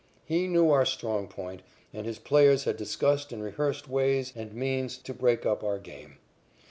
[0.25, 1.61] He knew our strong point,
[1.93, 6.17] and his players had discussed and rehearsed ways and means to break up our game.